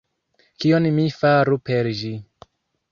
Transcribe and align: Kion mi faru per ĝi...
Kion 0.63 0.89
mi 0.95 1.05
faru 1.19 1.61
per 1.71 1.93
ĝi... 2.03 2.13